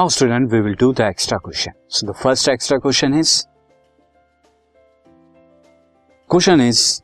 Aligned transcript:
Now, 0.00 0.08
student, 0.08 0.50
we 0.50 0.62
will 0.62 0.76
do 0.76 0.94
the 0.94 1.04
extra 1.04 1.38
question. 1.38 1.74
So, 1.88 2.06
the 2.06 2.14
first 2.14 2.48
extra 2.48 2.80
question 2.80 3.12
is 3.12 3.46
question 6.30 6.58
is 6.58 7.02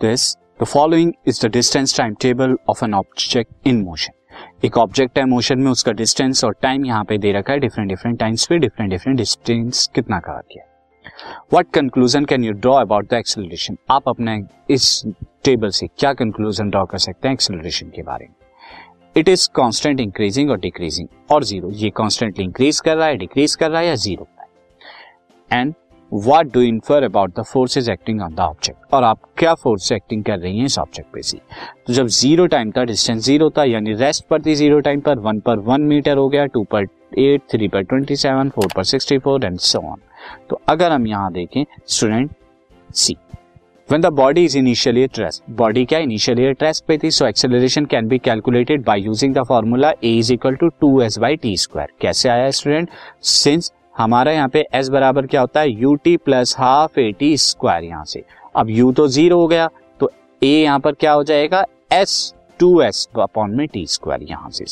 this 0.00 0.36
the 0.58 0.66
following 0.66 1.16
is 1.24 1.40
the 1.40 1.48
distance 1.48 1.92
timetable 1.92 2.54
of 2.68 2.84
an 2.84 2.94
object 2.94 3.50
in 3.64 3.82
motion. 3.84 4.14
एक 4.64 4.78
object 4.78 5.18
है 5.18 5.24
motion 5.24 5.58
में 5.58 5.70
उसका 5.70 5.92
distance 5.94 6.44
और 6.44 6.54
time 6.62 6.84
यहाँ 6.86 7.04
पे 7.04 7.18
दे 7.18 7.32
रखा 7.32 7.52
है 7.52 7.58
डिफरेंट 7.58 7.88
डिफरेंट 7.88 8.18
टाइम्स 8.20 8.46
पे 8.46 8.58
डिफरेंट 8.58 8.90
डिफरेंट 8.90 9.18
डिस्टेंस 9.18 9.86
कितना 9.94 10.20
कवर 10.20 10.42
किया 10.52 10.64
what 11.54 11.72
conclusion 11.74 12.24
can 12.24 12.44
you 12.44 12.52
draw 12.54 12.80
about 12.80 13.10
the 13.10 13.14
acceleration 13.14 13.78
आप 13.90 14.08
अपने 14.08 14.40
इस 14.70 15.02
टेबल 15.44 15.70
से 15.80 15.86
क्या 15.98 16.12
कंक्लूजन 16.24 16.70
ड्रॉ 16.70 16.84
कर 16.86 17.08
सकते 17.10 17.28
हैं 17.28 17.34
एक्सेलरेशन 17.34 17.90
के 17.96 18.02
बारे 18.02 18.26
में 18.26 18.45
इट 19.16 19.28
इज़ 19.28 19.48
कॉन्स्टेंट 19.54 20.00
इंक्रीजिंग 20.00 20.50
और 20.50 20.58
डिक्रीजिंग 20.60 21.08
और 21.32 21.44
ज़ीरो 21.44 21.70
ये 21.74 21.90
कॉन्स्टेंटली 21.92 22.44
इंक्रीज 22.44 22.80
कर 22.80 22.96
रहा 22.96 23.06
है 23.06 23.16
डिक्रीज 23.16 23.54
कर 23.54 23.70
रहा 23.70 23.80
है 23.80 23.86
या 23.86 23.94
zero 23.96 24.26
and 25.50 25.74
what 26.12 26.52
do 26.52 26.60
infer 26.62 27.02
about 27.02 27.30
the 27.30 27.42
forces 27.44 27.88
acting 27.90 28.20
on 28.22 28.34
the 28.34 28.40
object 28.40 28.94
और 28.94 29.04
आप 29.04 29.20
क्या 29.38 29.54
फोर्स 29.54 29.90
एक्टिंग 29.92 30.24
कर 30.24 30.38
रही 30.38 30.58
हैं 30.58 30.66
इस 30.66 30.78
ऑब्जेक्ट 30.78 31.12
पे 31.14 31.22
सी 31.22 31.40
तो 31.86 31.92
जब 31.92 32.06
ज़ीरो 32.08 32.46
टाइम 32.46 32.70
था 32.70 32.84
डिस्टेंस 32.84 33.22
ज़ीरो 33.24 33.50
था 33.50 33.64
यानी 33.64 33.94
रेस्ट 33.94 34.24
पर 34.26 34.42
थी 34.42 34.54
ज़ीरो 34.54 34.80
टाइम 34.80 35.00
पर 35.00 35.18
वन 35.18 35.40
पर 35.40 35.58
वन 35.62 35.82
मीटर 35.84 36.16
हो 36.16 36.28
गया 36.28 36.44
टू 36.46 36.64
पर 36.64 36.86
एट 37.18 37.42
थ्री 37.50 37.68
पर 37.68 37.82
ट्वेंटी 37.82 38.16
सेवन 38.16 38.48
फोर 38.48 38.72
पर 38.76 38.84
sixty 38.84 39.18
four 39.18 39.44
and 39.44 39.58
so 39.60 39.80
on 39.82 40.00
तो 40.50 40.60
अगर 40.68 40.92
हम 40.92 41.06
यहाँ 41.06 41.32
देखें 41.32 41.64
student 41.86 42.30
see 42.94 43.16
The 43.88 44.10
body 44.10 44.44
is 44.44 44.56
initially 44.56 45.04
at 45.04 45.16
rest, 45.16 45.42
body 45.48 45.86
क्या 45.86 45.98
at 46.50 46.62
rest 46.62 46.84
पे 46.86 46.96
थी, 46.98 47.10
so 47.10 47.24
acceleration 47.24 47.86
can 47.86 48.08
be 48.08 48.18
calculated 48.18 48.84
by 48.84 48.96
using 48.96 49.32
the 49.32 49.44
formula 49.44 49.94
a 50.02 50.18
is 50.18 50.32
equal 50.32 50.56
to 50.56 50.70
2s 50.82 51.20
by 51.20 51.36
t 51.36 51.56
square. 51.56 51.86
कैसे 52.00 52.28
आया 52.28 52.50
स्टूडेंट? 52.50 52.88
Since 53.24 53.70
हमारा 53.98 54.32
यहाँ 54.32 54.48
पे 54.48 54.64
s 54.74 54.88
बराबर 54.88 55.26
क्या 55.26 55.40
होता 55.40 55.60
है 55.60 55.70
u 55.70 55.94
t 55.94 56.16
plus 56.16 56.56
half 56.58 56.98
a 57.00 57.10
t 57.18 57.36
square 57.38 57.84
यहाँ 57.84 58.04
से 58.04 58.24
अब 58.56 58.70
u 58.78 58.94
तो 58.96 59.06
ज़ीरो 59.08 59.38
हो 59.40 59.46
गया 59.46 59.68
तो 60.00 60.10
a 60.42 60.46
यहाँ 60.46 60.80
पर 60.80 60.94
क्या 60.94 61.12
हो 61.12 61.24
जाएगा 61.24 61.64
s 61.92 62.18
टू 62.60 62.80
एस 62.82 63.08
अपॉन 63.22 63.54
में 63.56 63.66
टी 63.68 63.86
स्क्वायर 63.86 64.22
यहाँ 64.22 64.50
से 64.50 64.64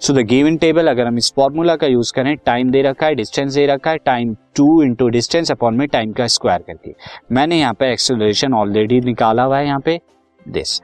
सो 0.00 0.12
द 0.12 0.26
गिवन 0.26 0.56
टेबल 0.56 0.88
अगर 0.88 1.06
हम 1.06 1.18
इस 1.18 1.32
फॉर्मूला 1.36 1.76
का 1.76 1.86
यूज़ 1.86 2.12
करें 2.12 2.34
टाइम 2.46 2.70
दे 2.70 2.82
रखा 2.82 3.06
है 3.06 3.14
डिस्टेंस 3.14 3.54
दे 3.54 3.66
रखा 3.66 3.90
है 3.90 3.98
time 4.04 4.34
two 4.56 4.82
into 4.82 5.08
distance 5.08 5.50
upon 5.50 5.76
में 5.76 5.86
टाइम 5.88 6.12
का 6.12 6.26
स्क्वायर 6.28 6.62
करके। 6.66 6.94
मैंने 7.32 7.58
यहाँ 7.58 7.74
पे 7.74 7.92
एक्सेलरेशन 7.92 8.54
ऑलरेडी 8.54 9.00
निकाला 9.02 9.42
हुआ 9.42 9.58
है 9.58 9.66
यहाँ 9.66 9.80
पे 9.80 10.00
दिस 10.40 10.80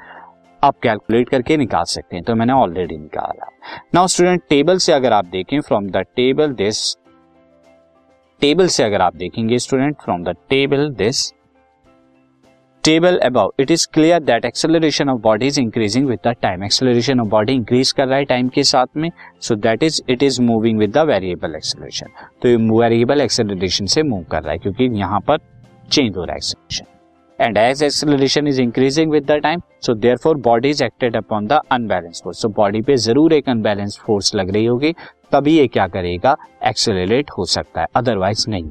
आप 0.62 0.78
कैलकुलेट 0.82 1.28
करके 1.28 1.56
निकाल 1.56 1.84
सकते 1.86 2.16
हैं 2.16 2.24
तो 2.24 2.34
मैंने 2.34 2.52
ऑलरेडी 2.52 2.96
निकाला। 2.98 3.50
नाउ 3.94 4.06
स्टूडेंट 4.06 4.42
टेबल 4.48 4.78
से 4.78 4.92
अगर 4.92 5.12
आप 5.12 5.26
देखें 5.26 5.60
from 5.60 5.90
the 5.90 6.04
table 6.16 6.52
this 6.54 6.96
table 8.42 8.68
से 8.68 8.82
अगर 8.84 9.00
आप 9.00 9.16
देखेंगे 9.16 9.58
student 9.58 9.96
from 10.04 10.22
the 10.24 10.34
table 10.50 10.88
this 10.94 11.30
table 12.84 13.16
about 13.18 13.50
it 13.60 13.70
is 13.70 13.86
clear 13.94 14.20
that 14.22 14.44
acceleration 14.44 15.08
of 15.10 15.18
body 15.22 15.46
is 15.46 15.60
increasing 15.60 16.06
with 16.08 16.18
the 16.26 16.34
time 16.42 16.62
acceleration 16.64 17.20
of 17.20 17.28
body 17.28 17.52
increase 17.52 17.90
कर 17.92 18.06
रहा 18.08 18.18
है 18.18 18.24
टाइम 18.24 18.48
के 18.48 18.62
साथ 18.64 18.86
में. 18.96 19.10
So 19.40 19.54
that 19.56 19.82
is 19.82 20.00
it 20.10 20.22
is 20.22 20.40
moving 20.42 20.78
with 20.78 20.92
the 20.92 21.04
variable 21.08 21.54
acceleration 21.56 22.06
तो 22.42 22.78
variable 22.78 23.20
acceleration 23.20 23.86
से 23.86 24.02
move 24.02 24.24
कर 24.30 24.42
रहा 24.42 24.52
है 24.52 24.58
क्योंकि 24.58 24.88
यहाँ 24.98 25.20
पर 25.28 25.38
चेंज 25.92 26.16
हो 26.16 26.24
रहा 26.24 26.32
है 26.32 26.36
acceleration 26.36 26.86
and 27.38 27.58
as 27.58 27.82
acceleration 27.82 28.48
is 28.48 28.60
increasing 28.62 29.12
with 29.12 29.30
the 29.30 29.40
time 29.42 29.60
so 29.82 29.94
therefore 30.24 30.36
body 30.40 30.70
is 30.70 30.84
acted 30.84 31.16
upon 31.16 31.46
the 31.46 31.60
unbalance 31.72 32.20
force 32.24 32.42
so 32.42 32.48
body 32.56 32.82
पे 32.82 32.96
ज़रूर 33.06 33.32
एक 33.32 33.48
अनबैलेंस 33.48 34.00
फोर्स 34.06 34.34
लग 34.34 34.50
रही 34.50 34.64
होगी, 34.66 34.92
तभी 35.32 35.58
ये 35.58 35.66
क्या 35.68 35.86
करेगा? 35.88 36.36
एक्सेलरेट 36.68 37.30
हो 37.38 37.44
सकता 37.46 37.80
है 37.80 37.86
अदरवाइज़ 37.96 38.48
नहीं. 38.50 38.70